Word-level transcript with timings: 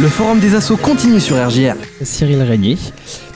Le 0.00 0.08
forum 0.08 0.40
des 0.40 0.54
assauts 0.54 0.78
continue 0.78 1.20
sur 1.20 1.36
RGR. 1.36 1.74
Cyril 2.00 2.40
Régnier, 2.40 2.78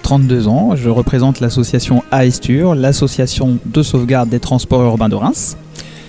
32 0.01 0.49
ans, 0.49 0.75
je 0.75 0.89
représente 0.89 1.41
l'association 1.41 2.03
AESTUR, 2.11 2.75
l'association 2.75 3.59
de 3.67 3.83
sauvegarde 3.83 4.31
des 4.31 4.41
transports 4.41 4.81
urbains 4.81 5.11
de 5.11 5.15
Reims. 5.15 5.59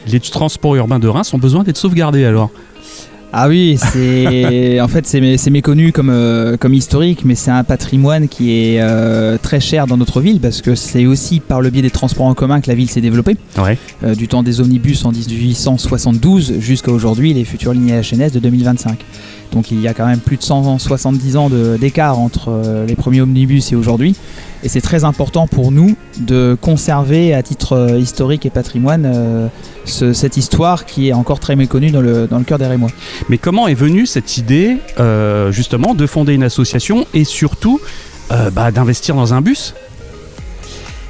Les 0.08 0.22
transports 0.22 0.78
urbains 0.78 1.00
de 1.00 1.10
Reims 1.10 1.34
ont 1.34 1.40
besoin 1.40 1.64
d'être 1.64 1.76
sauvegardés 1.76 2.24
alors 2.24 2.52
ah 3.38 3.50
oui, 3.50 3.78
c'est 3.92 4.80
en 4.82 4.88
fait 4.88 5.06
c'est 5.06 5.50
méconnu 5.50 5.92
comme, 5.92 6.10
euh, 6.10 6.56
comme 6.56 6.74
historique, 6.74 7.26
mais 7.26 7.36
c'est 7.36 7.52
un 7.52 7.66
patrimoine 7.66 8.30
qui 8.30 8.52
est 8.52 8.80
euh, 8.80 9.38
très 9.38 9.60
cher 9.60 9.88
dans 9.88 9.98
notre 9.98 10.22
ville 10.22 10.40
parce 10.40 10.62
que 10.62 10.74
c'est 10.74 11.06
aussi 11.06 11.42
par 11.42 11.60
le 11.60 11.70
biais 11.70 11.82
des 11.82 11.90
transports 11.90 12.28
en 12.28 12.34
commun 12.34 12.62
que 12.62 12.70
la 12.70 12.76
ville 12.76 12.90
s'est 12.90 13.02
développée. 13.02 13.36
Euh, 14.06 14.16
du 14.16 14.30
temps 14.30 14.42
des 14.42 14.62
omnibus 14.62 15.04
en 15.04 15.12
1872 15.12 16.60
jusqu'à 16.60 16.92
aujourd'hui 16.92 17.34
les 17.34 17.44
futures 17.44 17.74
lignes 17.74 18.00
HNS 18.00 18.32
de 18.32 18.40
2025. 18.40 19.00
Donc 19.56 19.72
il 19.72 19.80
y 19.80 19.88
a 19.88 19.94
quand 19.94 20.06
même 20.06 20.20
plus 20.20 20.36
de 20.36 20.44
170 20.44 21.38
ans 21.38 21.50
d'écart 21.50 22.20
entre 22.20 22.50
euh, 22.50 22.86
les 22.86 22.96
premiers 22.96 23.22
omnibus 23.22 23.72
et 23.72 23.76
aujourd'hui. 23.76 24.14
Et 24.64 24.70
c'est 24.70 24.82
très 24.82 25.06
important 25.06 25.48
pour 25.48 25.72
nous 25.72 25.96
de 26.20 26.58
conserver 26.60 27.34
à 27.34 27.42
titre 27.42 27.74
euh, 27.74 27.98
historique 27.98 28.46
et 28.46 28.50
patrimoine 28.50 29.06
euh, 29.06 29.48
cette 29.86 30.36
histoire 30.36 30.86
qui 30.86 31.08
est 31.08 31.14
encore 31.14 31.40
très 31.40 31.56
méconnue 31.56 31.90
dans 31.90 32.02
le, 32.02 32.28
dans 32.28 32.38
le 32.38 32.44
cœur 32.44 32.58
des 32.58 32.66
Rémois. 32.66 32.90
Mais 33.30 33.38
comment 33.38 33.68
est 33.68 33.76
venue 33.76 34.06
cette 34.06 34.38
idée 34.38 34.78
justement 35.52 35.94
de 35.94 36.08
fonder 36.08 36.34
une 36.34 36.44
association 36.44 37.06
et 37.14 37.24
surtout 37.24 37.80
bah, 38.54 38.72
d'investir 38.72 39.14
dans 39.14 39.36
un 39.36 39.42
bus? 39.42 39.76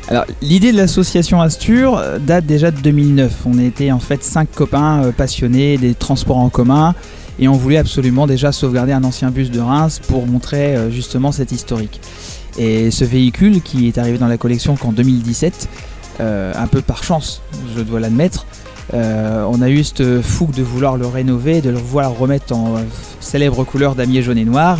Alors, 0.09 0.25
l'idée 0.41 0.73
de 0.73 0.77
l'association 0.77 1.39
Astur 1.39 2.03
date 2.19 2.45
déjà 2.45 2.69
de 2.69 2.81
2009. 2.81 3.31
On 3.45 3.57
était 3.59 3.93
en 3.93 3.99
fait 3.99 4.25
cinq 4.25 4.49
copains 4.53 5.13
passionnés 5.15 5.77
des 5.77 5.93
transports 5.93 6.37
en 6.37 6.49
commun 6.49 6.93
et 7.39 7.47
on 7.47 7.53
voulait 7.53 7.77
absolument 7.77 8.27
déjà 8.27 8.51
sauvegarder 8.51 8.93
un 8.93 9.03
ancien 9.03 9.31
bus 9.31 9.51
de 9.51 9.59
Reims 9.59 9.99
pour 10.07 10.27
montrer 10.27 10.75
euh, 10.75 10.89
justement 10.89 11.31
cette 11.31 11.51
historique. 11.51 11.99
Et 12.57 12.91
ce 12.91 13.03
véhicule 13.03 13.61
qui 13.61 13.87
est 13.87 13.97
arrivé 13.97 14.17
dans 14.17 14.27
la 14.27 14.37
collection 14.37 14.75
qu'en 14.75 14.93
2017, 14.93 15.67
euh, 16.21 16.53
un 16.55 16.67
peu 16.67 16.81
par 16.81 17.03
chance, 17.03 17.41
je 17.75 17.81
dois 17.81 17.99
l'admettre, 17.99 18.45
euh, 18.93 19.43
on 19.49 19.61
a 19.61 19.69
eu 19.69 19.83
cette 19.83 20.21
fougue 20.21 20.51
de 20.51 20.63
vouloir 20.63 20.95
le 20.95 21.07
rénover, 21.07 21.61
de 21.61 21.69
le 21.69 21.77
voir 21.77 22.15
remettre 22.17 22.53
en 22.53 22.75
célèbre 23.19 23.63
couleur 23.63 23.95
damier 23.95 24.21
jaune 24.21 24.37
et 24.37 24.45
noir. 24.45 24.79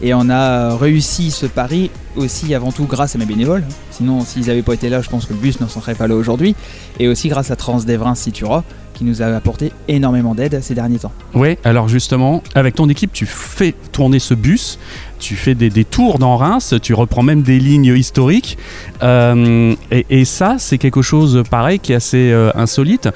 Et 0.00 0.14
on 0.14 0.30
a 0.30 0.74
réussi 0.76 1.30
ce 1.30 1.46
pari 1.46 1.90
aussi 2.16 2.54
avant 2.54 2.72
tout 2.72 2.86
grâce 2.86 3.14
à 3.14 3.18
mes 3.18 3.26
bénévoles. 3.26 3.64
Sinon, 3.90 4.24
s'ils 4.24 4.46
n'avaient 4.46 4.62
pas 4.62 4.74
été 4.74 4.88
là, 4.88 5.02
je 5.02 5.08
pense 5.08 5.26
que 5.26 5.34
le 5.34 5.38
bus 5.38 5.60
ne 5.60 5.66
s'en 5.66 5.80
serait 5.80 5.94
pas 5.94 6.06
là 6.06 6.14
aujourd'hui. 6.14 6.56
Et 6.98 7.08
aussi 7.08 7.28
grâce 7.28 7.50
à 7.50 7.56
Transdevrin 7.56 8.14
Citura, 8.14 8.64
nous 9.02 9.22
a 9.22 9.26
apporté 9.26 9.72
énormément 9.88 10.34
d'aide 10.34 10.60
ces 10.62 10.74
derniers 10.74 10.98
temps. 10.98 11.12
Oui, 11.34 11.56
alors 11.64 11.88
justement, 11.88 12.42
avec 12.54 12.74
ton 12.74 12.88
équipe, 12.88 13.12
tu 13.12 13.26
fais 13.26 13.74
tourner 13.92 14.18
ce 14.18 14.34
bus, 14.34 14.78
tu 15.18 15.36
fais 15.36 15.54
des, 15.54 15.84
tours 15.84 16.18
dans 16.18 16.36
Reims, 16.36 16.74
tu 16.82 16.94
reprends 16.94 17.22
même 17.22 17.42
des 17.42 17.58
lignes 17.58 17.94
historiques. 17.96 18.58
Euh, 19.02 19.74
et, 19.90 20.24
ça, 20.24 20.56
c'est 20.58 20.78
quelque 20.78 21.02
chose 21.02 21.42
pareil 21.48 21.78
qui 21.78 21.92
est 21.92 21.96
assez 21.96 22.32
euh, 22.32 22.50
insolite. 22.54 23.08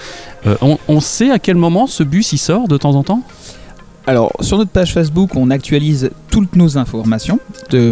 Euh, 0.46 0.56
on, 0.88 1.00
sait 1.00 1.30
à 1.30 1.38
quel 1.38 1.56
moment 1.56 1.86
ce 1.86 2.02
bus 2.04 2.32
il 2.32 2.38
sort 2.38 2.68
de 2.68 2.76
temps 2.76 2.94
en 2.94 3.02
temps? 3.02 3.22
Alors, 4.08 4.32
sur 4.40 4.56
notre 4.58 4.70
page 4.70 4.94
Facebook, 4.94 5.34
on 5.34 5.50
actualise 5.50 6.10
toutes 6.30 6.54
nos 6.54 6.78
informations 6.78 7.40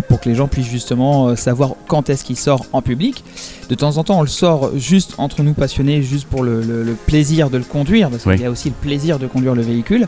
pour 0.09 0.21
que 0.21 0.29
les 0.29 0.37
gens 0.37 0.47
puissent 0.47 0.69
justement 0.69 1.29
euh, 1.29 1.37
savoir 1.37 1.73
quand 1.89 2.09
est-ce 2.09 2.25
qu'il 2.25 2.37
sort 2.37 2.67
en 2.73 2.83
public. 2.83 3.25
De 3.69 3.75
temps 3.75 3.97
en 3.97 4.05
temps, 4.05 4.21
on 4.21 4.23
le 4.23 4.29
sort 4.29 4.71
juste 4.77 5.15
entre 5.19 5.43
nous 5.43 5.55
passionnés, 5.55 6.03
juste 6.03 6.29
pour 6.29 6.45
le, 6.45 6.97
plaisir 7.07 7.51
de 7.51 7.59
le 7.59 7.65
conduire, 7.65 8.11
parce 8.11 8.23
qu'il 8.23 8.41
y 8.41 8.45
a 8.45 8.51
aussi 8.51 8.69
le 8.69 8.77
plaisir 8.77 9.19
de 9.19 9.27
conduire 9.27 9.57
le 9.57 9.63
véhicule. 9.63 10.07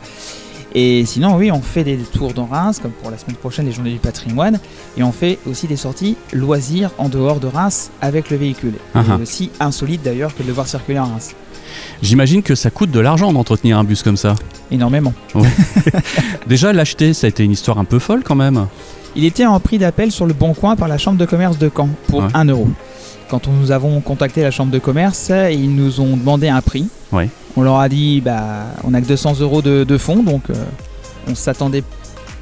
Et 0.75 1.05
sinon, 1.07 1.37
oui, 1.37 1.51
on 1.51 1.61
fait 1.61 1.83
des 1.83 1.97
tours 1.97 2.35
dans 2.35 2.45
Reims, 2.45 2.79
comme 2.81 2.93
pour 2.93 3.11
la 3.11 3.19
semaine 3.19 3.37
prochaine, 3.37 3.67
les 3.67 3.73
Journées 3.73 3.93
du 3.93 3.99
patrimoine. 3.99 4.61
Et 4.97 5.03
on 5.03 5.11
fait 5.11 5.39
aussi 5.47 5.67
des 5.67 5.77
sorties 5.77 6.17
loisirs 6.33 6.91
en 6.99 7.09
dehors 7.09 7.41
de 7.41 7.49
Reims 7.49 7.91
avec 8.01 8.31
le 8.31 8.37
véhicule. 8.37 8.75
C'est 8.93 9.01
uh-huh. 9.01 9.23
aussi 9.23 9.51
insolite 9.59 10.03
d'ailleurs 10.03 10.37
que 10.37 10.43
de 10.43 10.49
le 10.49 10.53
voir 10.53 10.69
circuler 10.69 10.99
en 10.99 11.07
Reims. 11.07 11.35
J'imagine 12.03 12.43
que 12.43 12.55
ça 12.55 12.71
coûte 12.71 12.91
de 12.91 13.01
l'argent 13.01 13.33
d'entretenir 13.33 13.79
un 13.79 13.85
bus 13.85 14.03
comme 14.03 14.17
ça. 14.17 14.35
Énormément. 14.71 15.15
Déjà, 16.47 16.73
l'acheter, 16.73 17.15
ça 17.15 17.27
a 17.27 17.29
été 17.29 17.45
une 17.45 17.53
histoire 17.53 17.79
un 17.79 17.85
peu 17.85 17.99
folle 17.99 18.23
quand 18.25 18.35
même. 18.35 18.67
Il 19.15 19.25
était 19.25 19.47
en 19.47 19.59
prix 19.61 19.79
d'appel 19.79 20.13
sur 20.13 20.27
le 20.27 20.35
Bon 20.35 20.53
Coin 20.53 20.77
par 20.77 20.89
la 20.89 20.99
Chambre 20.99 21.17
de 21.19 21.25
commerce 21.25 21.59
de 21.59 21.71
Caen 21.75 21.89
pour 22.09 22.25
1 22.35 22.45
euro. 22.47 22.69
Quand 23.29 23.49
nous 23.49 23.71
avons 23.71 24.01
contacté 24.01 24.43
la 24.43 24.51
Chambre 24.51 24.71
de 24.71 24.79
commerce, 24.79 25.33
ils 25.51 25.75
nous 25.75 26.01
ont 26.01 26.17
demandé 26.17 26.49
un 26.49 26.61
prix. 26.61 26.87
On 27.57 27.63
leur 27.63 27.79
a 27.79 27.89
dit, 27.89 28.21
bah, 28.21 28.67
on 28.85 28.91
n'a 28.91 29.01
que 29.01 29.07
200 29.07 29.41
euros 29.41 29.63
de, 29.63 29.99
fonds, 29.99 30.23
donc 30.23 30.51
euh, 30.51 30.55
on 31.27 31.35
s'attendait 31.35 31.83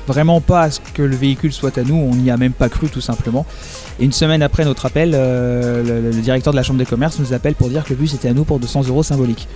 vraiment 0.06 0.40
pas 0.40 0.62
à 0.62 0.70
ce 0.70 0.80
que 0.80 1.02
le 1.02 1.16
véhicule 1.16 1.52
soit 1.52 1.76
à 1.78 1.82
nous, 1.82 1.94
on 1.94 2.14
n'y 2.14 2.30
a 2.30 2.36
même 2.36 2.52
pas 2.52 2.68
cru 2.68 2.88
tout 2.88 3.00
simplement. 3.00 3.46
Et 3.98 4.04
une 4.04 4.12
semaine 4.12 4.42
après 4.42 4.64
notre 4.64 4.86
appel, 4.86 5.12
euh, 5.14 6.10
le, 6.10 6.20
directeur 6.20 6.52
de 6.52 6.56
la 6.56 6.62
chambre 6.62 6.78
des 6.78 6.86
commerces 6.86 7.18
nous 7.18 7.32
appelle 7.32 7.54
pour 7.54 7.68
dire 7.68 7.84
que 7.84 7.90
le 7.90 7.96
bus 7.96 8.14
était 8.14 8.28
à 8.28 8.32
nous 8.32 8.44
pour 8.44 8.58
200 8.58 8.84
euros 8.88 9.02
symboliques. 9.02 9.48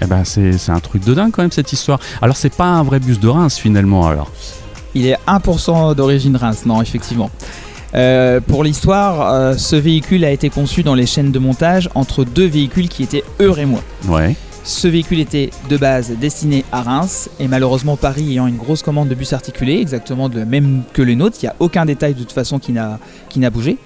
Eh 0.00 0.06
ben 0.06 0.24
c'est 0.24 0.70
un 0.70 0.80
truc 0.80 1.04
de 1.04 1.14
dingue 1.14 1.30
quand 1.30 1.42
même 1.42 1.52
cette 1.52 1.72
histoire. 1.72 2.00
Alors 2.20 2.36
c'est 2.36 2.54
pas 2.54 2.66
un 2.66 2.82
vrai 2.82 2.98
bus 2.98 3.20
de 3.20 3.28
Reims 3.28 3.58
finalement 3.58 4.08
alors 4.08 4.30
Il 4.94 5.06
est 5.06 5.18
1% 5.28 5.94
d'origine 5.94 6.36
Reims, 6.36 6.62
non 6.66 6.82
effectivement. 6.82 7.30
Euh, 7.94 8.40
pour 8.40 8.64
l'histoire, 8.64 9.32
euh, 9.32 9.56
ce 9.56 9.76
véhicule 9.76 10.24
a 10.24 10.30
été 10.30 10.50
conçu 10.50 10.82
dans 10.82 10.94
les 10.94 11.06
chaînes 11.06 11.30
de 11.30 11.38
montage 11.38 11.88
entre 11.94 12.24
deux 12.24 12.46
véhicules 12.46 12.88
qui 12.88 13.04
étaient 13.04 13.22
eux 13.40 13.54
et 13.56 13.66
moi. 13.66 13.80
Ouais. 14.08 14.34
Ce 14.66 14.88
véhicule 14.88 15.20
était 15.20 15.50
de 15.68 15.76
base 15.76 16.10
destiné 16.18 16.64
à 16.72 16.80
Reims 16.80 17.28
et 17.38 17.48
malheureusement 17.48 17.98
Paris 17.98 18.30
ayant 18.30 18.46
une 18.46 18.56
grosse 18.56 18.82
commande 18.82 19.10
de 19.10 19.14
bus 19.14 19.34
articulés, 19.34 19.78
exactement 19.78 20.30
de 20.30 20.42
même 20.42 20.84
que 20.94 21.02
les 21.02 21.16
nôtres, 21.16 21.36
il 21.42 21.44
n'y 21.44 21.50
a 21.50 21.56
aucun 21.58 21.84
détail 21.84 22.14
de 22.14 22.20
toute 22.20 22.32
façon 22.32 22.58
qui 22.58 22.72
n'a 22.72 23.50
bougé. 23.50 23.76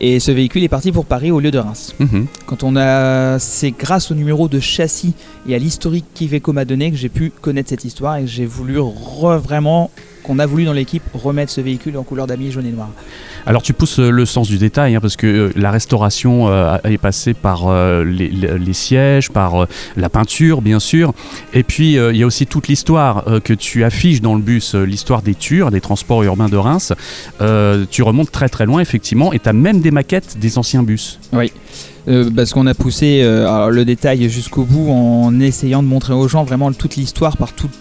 Et 0.00 0.18
ce 0.18 0.32
véhicule 0.32 0.64
est 0.64 0.68
parti 0.68 0.90
pour 0.90 1.06
Paris 1.06 1.30
au 1.30 1.38
lieu 1.38 1.52
de 1.52 1.58
Reims. 1.58 1.94
Mhm. 2.00 2.26
Quand 2.46 2.64
on 2.64 2.74
a, 2.74 3.38
c'est 3.38 3.70
grâce 3.70 4.10
au 4.10 4.14
numéro 4.14 4.48
de 4.48 4.58
châssis 4.58 5.14
et 5.48 5.54
à 5.54 5.58
l'historique 5.58 6.06
qu'Iveco 6.12 6.52
m'a 6.52 6.64
donné 6.64 6.90
que 6.90 6.96
j'ai 6.96 7.08
pu 7.08 7.30
connaître 7.30 7.68
cette 7.68 7.84
histoire 7.84 8.16
et 8.16 8.22
que 8.22 8.28
j'ai 8.28 8.46
voulu 8.46 8.78
vraiment 9.40 9.92
qu'on 10.26 10.38
a 10.38 10.46
voulu 10.46 10.64
dans 10.64 10.72
l'équipe 10.72 11.02
remettre 11.14 11.52
ce 11.52 11.60
véhicule 11.60 11.96
en 11.96 12.02
couleur 12.02 12.26
damier 12.26 12.50
jaune 12.50 12.66
et 12.66 12.72
noir. 12.72 12.88
Alors 13.46 13.62
tu 13.62 13.72
pousses 13.72 14.00
euh, 14.00 14.10
le 14.10 14.26
sens 14.26 14.48
du 14.48 14.58
détail, 14.58 14.96
hein, 14.96 15.00
parce 15.00 15.16
que 15.16 15.26
euh, 15.26 15.52
la 15.54 15.70
restauration 15.70 16.48
euh, 16.48 16.76
est 16.82 16.98
passée 16.98 17.32
par 17.32 17.72
les, 18.04 18.72
sièges, 18.72 19.30
par 19.30 19.66
la 19.96 20.08
peinture 20.08 20.60
bien 20.60 20.80
sûr, 20.80 21.14
et 21.54 21.62
puis 21.62 21.94
il 21.94 22.16
y 22.16 22.22
a 22.22 22.26
aussi 22.26 22.46
toute 22.46 22.68
l'histoire 22.68 23.24
que 23.44 23.54
tu 23.54 23.84
affiches 23.84 24.20
dans 24.20 24.34
le 24.34 24.40
bus, 24.40 24.74
l'histoire 24.74 25.22
des 25.22 25.34
tures, 25.34 25.70
des 25.70 25.80
transports 25.80 26.22
urbains 26.24 26.48
de 26.48 26.56
Reims. 26.56 26.92
tu 27.90 28.02
remontes 28.02 28.30
très 28.32 28.48
très 28.48 28.66
loin 28.66 28.80
effectivement, 28.80 29.32
et 29.32 29.38
tu 29.38 29.48
as 29.48 29.52
même 29.52 29.80
des 29.80 29.90
maquettes 29.90 30.38
des 30.38 30.58
anciens 30.58 30.82
bus. 30.82 31.20
Oui. 31.32 31.52
parce 32.34 32.52
qu'on 32.52 32.66
a 32.66 32.74
poussé 32.74 33.22
le 33.22 33.84
détail 33.84 34.28
jusqu'au 34.28 34.64
bout 34.64 34.90
en 34.90 35.38
essayant 35.40 35.82
de 35.82 35.88
montrer 35.88 36.14
aux 36.14 36.28
gens 36.28 36.44
vraiment 36.44 36.72
toute 36.72 36.96
l'histoire 36.96 37.36
par 37.36 37.52
toute 37.52 37.72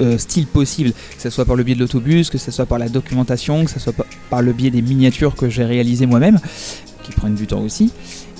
euh, 0.00 0.18
style 0.18 0.46
possible, 0.46 0.92
que 0.92 1.22
ce 1.22 1.30
soit 1.30 1.44
par 1.44 1.56
le 1.56 1.62
biais 1.62 1.74
de 1.74 1.80
l'autobus, 1.80 2.30
que 2.30 2.38
ce 2.38 2.50
soit 2.50 2.66
par 2.66 2.78
la 2.78 2.88
documentation, 2.88 3.64
que 3.64 3.70
ce 3.70 3.80
soit 3.80 3.94
par 4.28 4.42
le 4.42 4.52
biais 4.52 4.70
des 4.70 4.82
miniatures 4.82 5.34
que 5.34 5.48
j'ai 5.48 5.64
réalisées 5.64 6.06
moi-même, 6.06 6.38
qui 7.02 7.12
prennent 7.12 7.34
du 7.34 7.46
temps 7.46 7.60
aussi, 7.60 7.92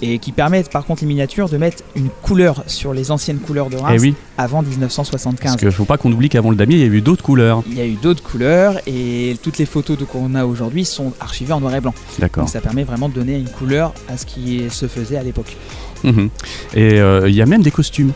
et 0.02 0.18
qui 0.18 0.32
permettent 0.32 0.70
par 0.70 0.84
contre 0.84 1.02
les 1.02 1.08
miniatures 1.08 1.48
de 1.48 1.56
mettre 1.56 1.82
une 1.94 2.08
couleur 2.22 2.64
sur 2.66 2.94
les 2.94 3.10
anciennes 3.10 3.38
couleurs 3.38 3.68
de 3.70 3.76
Reims 3.76 4.02
eh 4.04 4.14
avant 4.38 4.62
1975. 4.62 5.42
Parce 5.42 5.56
qu'il 5.56 5.66
ne 5.66 5.72
faut 5.72 5.84
pas 5.84 5.98
qu'on 5.98 6.12
oublie 6.12 6.28
qu'avant 6.28 6.50
le 6.50 6.56
damier, 6.56 6.76
il 6.76 6.80
y 6.80 6.84
a 6.84 6.86
eu 6.86 7.00
d'autres 7.00 7.22
couleurs. 7.22 7.62
Il 7.66 7.76
y 7.76 7.80
a 7.80 7.86
eu 7.86 7.94
d'autres 7.94 8.22
couleurs 8.22 8.80
et 8.86 9.36
toutes 9.42 9.58
les 9.58 9.66
photos 9.66 9.98
qu'on 10.10 10.34
a 10.34 10.44
aujourd'hui 10.44 10.84
sont 10.84 11.12
archivées 11.20 11.52
en 11.52 11.60
noir 11.60 11.74
et 11.74 11.80
blanc. 11.80 11.94
D'accord. 12.18 12.44
Donc 12.44 12.52
ça 12.52 12.60
permet 12.60 12.84
vraiment 12.84 13.08
de 13.08 13.14
donner 13.14 13.38
une 13.38 13.48
couleur 13.48 13.92
à 14.08 14.16
ce 14.16 14.26
qui 14.26 14.62
se 14.70 14.86
faisait 14.86 15.16
à 15.16 15.22
l'époque. 15.22 15.56
Mhm. 16.04 16.30
Et 16.74 16.98
euh, 17.00 17.28
il 17.28 17.34
y 17.34 17.42
a 17.42 17.46
même 17.46 17.62
des 17.62 17.70
costumes 17.70 18.12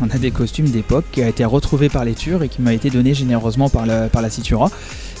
on 0.00 0.10
a 0.10 0.18
des 0.18 0.30
costumes 0.30 0.70
d'époque 0.70 1.04
qui 1.12 1.22
a 1.22 1.28
été 1.28 1.44
retrouvé 1.44 1.88
par 1.88 2.04
les 2.04 2.14
Tures 2.14 2.42
et 2.42 2.48
qui 2.48 2.62
m'a 2.62 2.72
été 2.72 2.90
donné 2.90 3.14
généreusement 3.14 3.68
par 3.68 3.86
la, 3.86 4.08
par 4.08 4.22
la 4.22 4.30
Citura. 4.30 4.70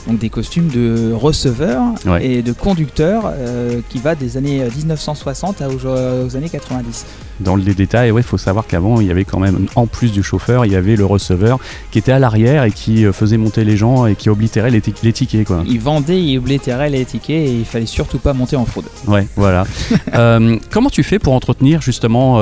Donc 0.06 0.18
des 0.18 0.30
costumes 0.30 0.68
de 0.68 1.12
receveurs 1.12 1.82
et 2.20 2.42
de 2.42 2.52
conducteurs 2.52 3.24
euh, 3.26 3.80
qui 3.88 3.98
va 3.98 4.14
des 4.14 4.36
années 4.36 4.64
1960 4.64 5.62
aux, 5.62 6.36
années 6.36 6.48
90. 6.48 7.06
Dans 7.40 7.56
les 7.56 7.74
détails, 7.74 8.12
il 8.14 8.22
faut 8.22 8.38
savoir 8.38 8.66
qu'avant, 8.66 9.00
il 9.00 9.06
y 9.06 9.10
avait 9.10 9.24
quand 9.24 9.38
même, 9.38 9.66
en 9.74 9.86
plus 9.86 10.12
du 10.12 10.22
chauffeur, 10.22 10.66
il 10.66 10.72
y 10.72 10.76
avait 10.76 10.96
le 10.96 11.04
receveur 11.04 11.58
qui 11.90 11.98
était 11.98 12.12
à 12.12 12.18
l'arrière 12.18 12.64
et 12.64 12.70
qui 12.70 13.04
euh, 13.04 13.12
faisait 13.12 13.36
monter 13.36 13.64
les 13.64 13.76
gens 13.76 14.06
et 14.06 14.14
qui 14.14 14.28
oblitérait 14.28 14.70
les, 14.70 14.80
tickets. 14.80 15.46
Quoi. 15.46 15.62
Il 15.66 15.80
vendait 15.80 16.22
et 16.22 16.38
oblitérait 16.38 16.90
les 16.90 17.04
tickets 17.04 17.48
et 17.48 17.52
il 17.52 17.64
fallait 17.64 17.86
surtout 17.86 18.18
pas 18.18 18.32
monter 18.32 18.56
en 18.56 18.64
fraude. 18.64 18.86
Ouais, 19.06 19.26
voilà. 19.36 19.64
Euh, 20.14 20.58
comment 20.70 20.90
tu 20.90 21.02
fais 21.02 21.18
pour 21.18 21.34
entretenir 21.34 21.82
justement 21.82 22.40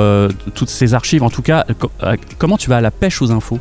toutes 0.55 0.69
ces 0.69 0.93
archives? 0.93 1.23
En 1.23 1.29
tout 1.29 1.41
cas, 1.41 1.65
comment 2.37 2.57
tu 2.57 2.69
vas 2.69 2.77
à 2.77 2.81
la 2.81 2.91
pêche 2.91 3.21
aux 3.21 3.31
infos? 3.31 3.59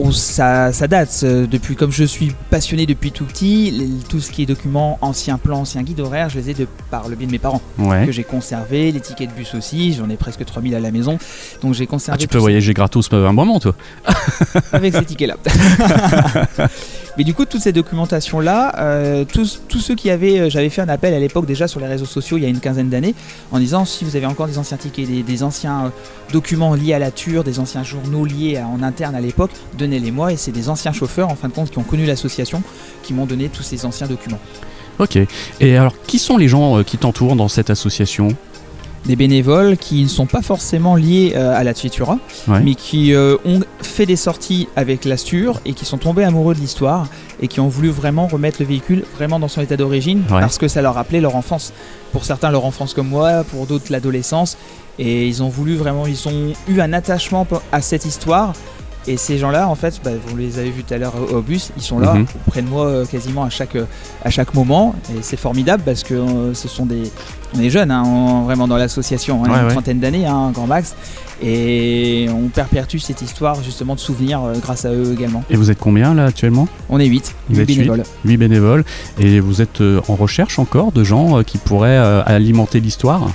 Oh, 0.00 0.12
ça, 0.12 0.70
date. 0.88 1.24
Depuis, 1.24 1.74
comme 1.74 1.90
je 1.90 2.04
suis 2.04 2.32
passionné 2.50 2.86
depuis 2.86 3.10
tout 3.10 3.24
petit, 3.24 4.02
tout 4.08 4.20
ce 4.20 4.30
qui 4.30 4.42
est 4.42 4.46
documents, 4.46 4.96
anciens 5.00 5.38
plans, 5.38 5.60
anciens 5.60 5.82
guides 5.82 6.00
horaires, 6.00 6.28
je 6.28 6.38
les 6.38 6.50
ai 6.50 6.54
de 6.54 6.68
par 6.90 7.08
le 7.08 7.16
biais 7.16 7.26
de 7.26 7.32
mes 7.32 7.38
parents. 7.38 7.60
Que 7.78 8.12
j'ai 8.12 8.24
conservé, 8.24 8.92
les 8.92 9.00
tickets 9.00 9.30
de 9.30 9.34
bus 9.34 9.54
aussi, 9.54 9.94
j'en 9.94 10.08
ai 10.08 10.16
presque 10.16 10.44
3000 10.44 10.74
à 10.74 10.80
la 10.80 10.92
maison. 10.92 11.18
Donc 11.62 11.74
j'ai 11.74 11.86
conservé. 11.86 12.16
Ah, 12.16 12.20
tu 12.20 12.28
peux 12.28 12.38
voyager 12.38 12.74
gratos 12.74 13.08
un 13.12 13.32
moment, 13.32 13.58
toi 13.58 13.74
Avec 14.72 14.94
ces 14.94 15.04
tickets-là. 15.04 15.36
Mais 17.18 17.24
du 17.24 17.34
coup, 17.34 17.44
toute 17.46 17.60
cette 17.60 17.74
documentation-là, 17.74 18.76
euh, 18.78 19.24
tous, 19.24 19.60
ceux 19.80 19.96
qui 19.96 20.08
avaient. 20.08 20.38
euh, 20.38 20.50
J'avais 20.50 20.70
fait 20.70 20.82
un 20.82 20.88
appel 20.88 21.12
à 21.14 21.18
l'époque 21.18 21.46
déjà 21.46 21.66
sur 21.66 21.80
les 21.80 21.88
réseaux 21.88 22.06
sociaux 22.06 22.36
il 22.36 22.44
y 22.44 22.46
a 22.46 22.48
une 22.48 22.60
quinzaine 22.60 22.88
d'années 22.88 23.16
en 23.50 23.58
disant 23.58 23.84
si 23.84 24.04
vous 24.04 24.14
avez 24.14 24.26
encore 24.26 24.46
des 24.46 24.56
anciens 24.56 24.76
tickets, 24.76 25.08
des, 25.08 25.42
anciens 25.42 25.86
euh, 25.86 25.88
documents 26.32 26.74
liés 26.74 26.94
à 26.94 27.00
la 27.00 27.10
TUR, 27.10 27.42
des 27.42 27.58
anciens 27.58 27.82
journaux 27.82 28.24
liés 28.24 28.62
en 28.62 28.84
interne 28.84 29.16
à 29.16 29.20
l'époque, 29.20 29.50
donnez-les-moi. 29.76 30.32
Et 30.32 30.36
c'est 30.36 30.52
des 30.52 30.68
anciens 30.68 30.92
chauffeurs 30.92 31.28
en 31.28 31.34
fin 31.34 31.48
de 31.48 31.52
compte 31.52 31.72
qui 31.72 31.78
ont 31.78 31.82
connu 31.82 32.06
l'association 32.06 32.62
qui 33.02 33.12
m'ont 33.12 33.26
donné 33.26 33.48
tous 33.48 33.64
ces 33.64 33.84
anciens 33.84 34.06
documents. 34.06 34.38
Ok. 35.00 35.18
Et 35.60 35.76
alors, 35.76 35.94
qui 36.06 36.20
sont 36.20 36.36
les 36.36 36.48
gens 36.48 36.84
qui 36.84 36.98
t'entourent 36.98 37.34
dans 37.34 37.48
cette 37.48 37.70
association? 37.70 38.28
Des 39.08 39.16
bénévoles 39.16 39.78
qui 39.78 40.02
ne 40.02 40.08
sont 40.08 40.26
pas 40.26 40.42
forcément 40.42 40.94
liés 40.94 41.32
euh, 41.34 41.56
à 41.58 41.64
la 41.64 41.72
Ouais. 42.46 42.60
mais 42.62 42.74
qui 42.74 43.14
euh, 43.14 43.36
ont 43.46 43.60
fait 43.80 44.04
des 44.04 44.16
sorties 44.16 44.68
avec 44.76 45.04
l'Astur 45.06 45.60
et 45.64 45.72
qui 45.72 45.84
sont 45.86 45.96
tombés 45.96 46.24
amoureux 46.24 46.54
de 46.54 46.60
l'histoire 46.60 47.06
et 47.40 47.48
qui 47.48 47.60
ont 47.60 47.68
voulu 47.68 47.88
vraiment 47.88 48.26
remettre 48.26 48.58
le 48.60 48.66
véhicule 48.66 49.04
vraiment 49.16 49.38
dans 49.40 49.48
son 49.48 49.60
état 49.62 49.76
d'origine 49.76 50.18
Ouais. 50.30 50.40
parce 50.40 50.58
que 50.58 50.68
ça 50.68 50.82
leur 50.82 50.94
rappelait 50.94 51.20
leur 51.22 51.36
enfance. 51.36 51.72
Pour 52.12 52.24
certains 52.24 52.50
leur 52.50 52.64
enfance 52.66 52.92
comme 52.94 53.08
moi, 53.08 53.44
pour 53.44 53.66
d'autres 53.66 53.86
l'adolescence 53.90 54.58
et 54.98 55.26
ils 55.26 55.42
ont 55.42 55.48
voulu 55.48 55.74
vraiment, 55.76 56.06
ils 56.06 56.28
ont 56.28 56.52
eu 56.68 56.80
un 56.80 56.92
attachement 56.92 57.46
à 57.72 57.80
cette 57.80 58.04
histoire. 58.04 58.52
Et 59.10 59.16
ces 59.16 59.38
gens-là, 59.38 59.68
en 59.68 59.74
fait, 59.74 60.00
bah, 60.04 60.10
vous 60.26 60.36
les 60.36 60.58
avez 60.58 60.70
vus 60.70 60.84
tout 60.84 60.92
à 60.92 60.98
l'heure 60.98 61.14
au, 61.16 61.36
au 61.36 61.40
bus, 61.40 61.70
ils 61.78 61.82
sont 61.82 61.98
là 61.98 62.12
Mhm. 62.14 62.26
auprès 62.46 62.60
de 62.62 62.68
moi 62.68 62.84
euh, 62.86 63.06
quasiment 63.06 63.42
à 63.42 63.48
chaque, 63.50 63.74
euh, 63.76 63.84
à 64.22 64.28
chaque 64.28 64.52
moment. 64.54 64.94
Et 65.16 65.22
c'est 65.22 65.38
formidable 65.38 65.82
parce 65.86 66.02
que 66.02 66.12
euh, 66.12 66.52
ce 66.52 66.68
sont 66.68 66.84
des, 66.84 67.04
on 67.56 67.60
est 67.60 67.70
jeunes, 67.70 67.90
hein, 67.90 68.02
on- 68.06 68.42
vraiment 68.42 68.68
dans 68.68 68.76
l'association, 68.76 69.44
hein, 69.44 69.48
Ouais, 69.50 69.58
une 69.60 69.64
ouais. 69.64 69.72
trentaine 69.72 69.98
d'années, 69.98 70.26
hein, 70.26 70.50
grand 70.52 70.66
max. 70.66 70.94
Et 71.42 72.26
on 72.34 72.48
perpétue 72.48 72.98
cette 72.98 73.22
histoire 73.22 73.62
justement 73.62 73.94
de 73.94 74.00
souvenirs 74.00 74.42
euh, 74.44 74.54
grâce 74.60 74.84
à 74.84 74.90
eux 74.92 75.12
également. 75.18 75.42
Et 75.48 75.56
vous 75.56 75.70
êtes 75.70 75.78
combien 75.78 76.12
là 76.12 76.26
actuellement? 76.26 76.68
On 76.90 76.98
est 77.00 77.06
8, 77.06 77.34
Vous 77.48 77.60
êtes 77.60 77.66
bénévoles. 77.66 78.02
8 78.26 78.36
bénévoles. 78.36 78.84
Et 79.18 79.40
vous 79.40 79.62
êtes 79.62 79.80
en 80.08 80.16
recherche 80.16 80.58
encore 80.58 80.92
de 80.92 81.02
gens 81.04 81.42
qui 81.44 81.56
pourraient 81.58 81.96
alimenter 81.96 82.80
l'histoire? 82.80 83.30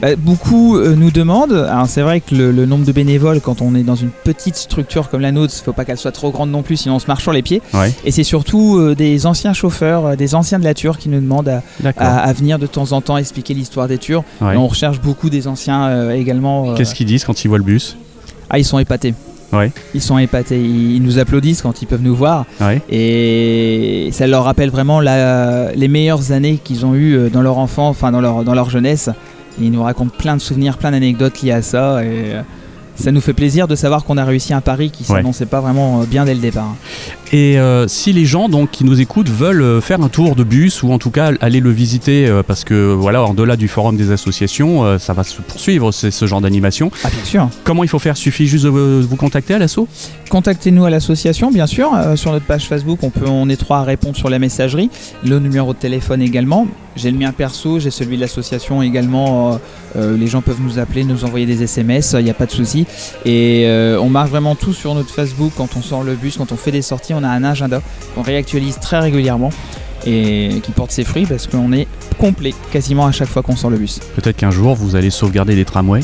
Bah, 0.00 0.14
beaucoup 0.16 0.76
euh, 0.76 0.94
nous 0.94 1.10
demandent, 1.10 1.52
alors 1.68 1.86
c'est 1.88 2.02
vrai 2.02 2.20
que 2.20 2.32
le, 2.34 2.52
le 2.52 2.66
nombre 2.66 2.84
de 2.84 2.92
bénévoles 2.92 3.40
quand 3.40 3.60
on 3.62 3.74
est 3.74 3.82
dans 3.82 3.96
une 3.96 4.10
petite 4.10 4.54
structure 4.54 5.08
comme 5.08 5.20
la 5.20 5.32
nôtre, 5.32 5.52
il 5.58 5.64
faut 5.64 5.72
pas 5.72 5.84
qu'elle 5.84 5.96
soit 5.98 6.12
trop 6.12 6.30
grande 6.30 6.50
non 6.50 6.62
plus, 6.62 6.76
sinon 6.76 6.94
on 6.94 6.98
se 7.00 7.08
marche 7.08 7.22
sur 7.24 7.32
les 7.32 7.42
pieds. 7.42 7.60
Ouais. 7.74 7.92
Et 8.04 8.12
c'est 8.12 8.22
surtout 8.22 8.76
euh, 8.78 8.94
des 8.94 9.26
anciens 9.26 9.52
chauffeurs, 9.54 10.06
euh, 10.06 10.14
des 10.16 10.36
anciens 10.36 10.60
de 10.60 10.64
la 10.64 10.74
Ture 10.74 10.98
qui 10.98 11.08
nous 11.08 11.20
demandent 11.20 11.48
à, 11.48 11.62
D'accord. 11.80 12.06
à- 12.06 12.18
à 12.18 12.32
venir 12.32 12.60
de 12.60 12.66
temps 12.68 12.92
en 12.92 13.00
temps 13.00 13.16
expliquer 13.16 13.54
l'histoire 13.54 13.88
des 13.88 13.98
Tures. 13.98 14.22
Ouais. 14.40 14.56
On 14.56 14.68
recherche 14.68 15.00
beaucoup 15.00 15.30
des 15.30 15.48
anciens 15.48 15.88
euh, 15.88 16.10
également. 16.12 16.70
euh, 16.70 16.74
Qu'est-ce 16.76 16.94
qu'ils 16.94 17.06
disent 17.06 17.24
quand 17.24 17.44
ils 17.44 17.48
voient 17.48 17.58
le 17.58 17.64
bus? 17.64 17.96
Ah, 18.50 18.58
ils 18.60 18.64
sont 18.64 18.78
épatés. 18.78 19.14
Ouais. 19.52 19.72
Ils 19.94 20.02
sont 20.02 20.18
épatés, 20.18 20.60
ils, 20.62 21.02
nous 21.02 21.18
applaudissent 21.18 21.62
quand 21.62 21.80
ils 21.80 21.86
peuvent 21.86 22.02
nous 22.02 22.14
voir 22.14 22.44
Ouais. 22.60 22.82
et 22.90 24.10
ça 24.12 24.26
leur 24.26 24.44
rappelle 24.44 24.68
vraiment 24.70 25.00
la- 25.00 25.72
les 25.72 25.88
meilleures 25.88 26.32
années 26.32 26.58
qu'ils 26.62 26.84
ont 26.84 26.94
eues 26.94 27.30
dans 27.32 27.40
leur 27.40 27.56
enfant, 27.58 27.88
enfin 27.88 28.12
dans 28.12 28.20
leur, 28.20 28.44
dans 28.44 28.54
leur 28.54 28.68
jeunesse. 28.68 29.08
Et 29.60 29.64
ils 29.64 29.70
nous 29.72 29.82
racontent 29.82 30.12
plein 30.16 30.36
de 30.36 30.40
souvenirs, 30.40 30.78
plein 30.78 30.90
d'anecdotes 30.92 31.42
liées 31.42 31.52
à 31.52 31.62
ça 31.62 32.02
et 32.04 32.06
euh, 32.34 32.42
ça 32.96 33.12
nous 33.12 33.20
fait 33.20 33.32
plaisir 33.32 33.68
de 33.68 33.76
savoir 33.76 34.02
qu'on 34.04 34.16
a 34.16 34.24
réussi 34.24 34.52
un 34.52 34.60
pari 34.60 34.90
qui 34.90 35.04
Ouais. 35.08 35.18
s'annonçait 35.18 35.46
pas 35.46 35.60
vraiment 35.60 36.00
euh, 36.00 36.04
bien 36.04 36.24
dès 36.24 36.34
le 36.34 36.40
départ. 36.40 36.74
Et 37.32 37.58
euh, 37.58 37.86
si 37.86 38.12
les 38.12 38.24
gens 38.24 38.48
donc 38.48 38.70
qui 38.72 38.84
nous 38.84 39.00
écoutent 39.00 39.28
veulent 39.28 39.80
faire 39.82 40.00
un 40.02 40.08
tour 40.08 40.34
de 40.34 40.42
bus 40.42 40.82
ou 40.82 40.90
en 40.92 40.98
tout 40.98 41.10
cas 41.10 41.30
aller 41.40 41.60
le 41.60 41.70
visiter 41.70 42.26
euh, 42.26 42.42
parce 42.42 42.64
que 42.64 42.92
voilà 42.92 43.22
au-delà 43.22 43.54
du 43.56 43.68
forum 43.68 43.96
des 43.96 44.10
associations 44.10 44.84
euh, 44.84 44.98
ça 44.98 45.12
va 45.12 45.22
se 45.24 45.40
poursuivre 45.42 45.92
ce 45.92 46.26
genre 46.26 46.40
d'animation. 46.40 46.90
Ah 47.04 47.08
bien 47.10 47.24
sûr. 47.24 47.48
Comment 47.64 47.84
il 47.84 47.88
faut 47.88 47.98
faire? 48.00 48.16
Suffit 48.16 48.46
juste 48.48 48.64
de 48.64 48.70
vous 48.70 49.02
vous 49.02 49.16
contacter 49.16 49.54
à 49.54 49.58
l'assaut? 49.58 49.86
Contactez-nous 50.30 50.84
à 50.84 50.90
l'association, 50.90 51.50
bien 51.50 51.66
sûr. 51.66 51.90
Sur 52.16 52.32
notre 52.32 52.46
page 52.46 52.66
Facebook, 52.66 52.98
on, 53.02 53.10
peut, 53.10 53.26
on 53.28 53.48
est 53.48 53.56
trois 53.56 53.78
à 53.78 53.82
répondre 53.84 54.16
sur 54.16 54.28
la 54.28 54.38
messagerie. 54.38 54.90
Le 55.24 55.38
numéro 55.38 55.72
de 55.72 55.78
téléphone 55.78 56.20
également. 56.20 56.66
J'ai 56.98 57.12
le 57.12 57.16
mien 57.16 57.30
perso, 57.30 57.78
j'ai 57.78 57.92
celui 57.92 58.16
de 58.16 58.20
l'association 58.20 58.82
également. 58.82 59.52
Euh, 59.52 59.56
euh, 59.96 60.16
les 60.16 60.26
gens 60.26 60.42
peuvent 60.42 60.60
nous 60.60 60.80
appeler, 60.80 61.04
nous 61.04 61.24
envoyer 61.24 61.46
des 61.46 61.62
SMS, 61.62 62.16
il 62.18 62.24
n'y 62.24 62.30
a 62.30 62.34
pas 62.34 62.46
de 62.46 62.50
souci. 62.50 62.86
Et 63.24 63.64
euh, 63.66 64.00
on 64.00 64.08
marque 64.08 64.30
vraiment 64.30 64.56
tout 64.56 64.72
sur 64.72 64.94
notre 64.96 65.10
Facebook 65.10 65.52
quand 65.56 65.76
on 65.76 65.82
sort 65.82 66.02
le 66.02 66.14
bus, 66.14 66.36
quand 66.36 66.50
on 66.50 66.56
fait 66.56 66.72
des 66.72 66.82
sorties. 66.82 67.14
On 67.14 67.22
a 67.22 67.28
un 67.28 67.44
agenda 67.44 67.80
qu'on 68.14 68.22
réactualise 68.22 68.80
très 68.80 68.98
régulièrement 68.98 69.50
et 70.06 70.60
qui 70.62 70.72
porte 70.72 70.90
ses 70.90 71.04
fruits 71.04 71.26
parce 71.26 71.46
qu'on 71.46 71.72
est 71.72 71.86
complet 72.18 72.52
quasiment 72.72 73.06
à 73.06 73.12
chaque 73.12 73.28
fois 73.28 73.42
qu'on 73.42 73.56
sort 73.56 73.70
le 73.70 73.78
bus. 73.78 74.00
Peut-être 74.16 74.36
qu'un 74.36 74.50
jour 74.50 74.74
vous 74.74 74.96
allez 74.96 75.10
sauvegarder 75.10 75.54
des 75.54 75.64
tramways. 75.64 76.02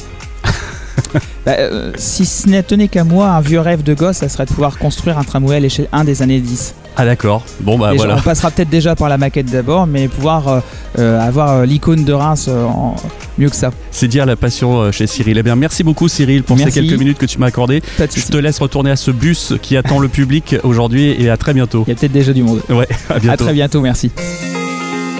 Bah, 1.46 1.52
euh, 1.58 1.92
si 1.96 2.24
ce 2.24 2.48
n'est 2.48 2.62
tenait 2.62 2.88
qu'à 2.88 3.04
moi, 3.04 3.28
un 3.28 3.40
vieux 3.40 3.60
rêve 3.60 3.82
de 3.82 3.92
gosse, 3.94 4.16
ça 4.18 4.28
serait 4.28 4.44
de 4.46 4.50
pouvoir 4.50 4.78
construire 4.78 5.18
un 5.18 5.24
tramway 5.24 5.56
à 5.56 5.60
l'échelle 5.60 5.88
1 5.92 6.04
des 6.04 6.22
années 6.22 6.40
10. 6.40 6.74
Ah 6.96 7.04
d'accord. 7.04 7.44
Bon 7.60 7.76
bah 7.76 7.92
Et 7.92 7.96
voilà. 7.96 8.16
On 8.16 8.20
passera 8.22 8.50
peut-être 8.52 8.70
déjà 8.70 8.94
par 8.94 9.08
la 9.08 9.18
maquette 9.18 9.50
d'abord, 9.50 9.86
mais 9.88 10.06
pouvoir 10.06 10.46
euh, 10.48 10.60
euh, 11.00 11.20
avoir 11.20 11.66
l'icône 11.66 12.04
de 12.04 12.12
Reims 12.12 12.46
euh, 12.48 12.64
en- 12.64 12.94
mieux 13.36 13.50
que 13.50 13.56
ça. 13.56 13.72
C'est 13.90 14.06
dire 14.06 14.24
la 14.26 14.36
passion 14.36 14.92
chez 14.92 15.08
Cyril. 15.08 15.36
Eh 15.38 15.42
bien 15.42 15.56
merci 15.56 15.82
beaucoup 15.82 16.06
Cyril 16.08 16.44
pour 16.44 16.56
Merci. 16.56 16.72
ces 16.72 16.80
quelques 16.86 16.96
minutes 16.98 17.18
que 17.18 17.26
tu 17.26 17.38
m'as 17.38 17.46
accordées. 17.46 17.82
Je 17.98 18.26
te 18.30 18.36
laisse 18.36 18.60
retourner 18.60 18.92
à 18.92 18.96
ce 18.96 19.10
bus 19.10 19.54
qui 19.60 19.76
attend 19.76 19.98
le 19.98 20.06
public 20.08 20.54
aujourd'hui 20.62 21.16
et 21.18 21.28
à 21.30 21.36
très 21.36 21.52
bientôt. 21.52 21.82
Il 21.88 21.90
y 21.90 21.92
a 21.92 21.96
peut-être 21.96 22.12
déjà 22.12 22.32
du 22.32 22.44
monde. 22.44 22.60
Ouais, 22.70 22.86
à 23.10 23.14
À 23.16 23.18
bientôt. 23.18 23.44
très 23.44 23.54
bientôt, 23.54 23.80
merci. 23.80 24.12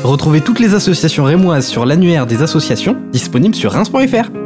Retrouvez 0.05 0.43
toutes 0.43 0.61
les 0.61 0.75
associations 0.75 1.25
rémoises 1.25 1.67
sur 1.67 1.85
l'annuaire 1.87 2.27
des 2.29 2.41
associations, 2.43 2.97
disponible 3.13 3.57
sur 3.57 3.73
Reims.fr. 3.73 4.44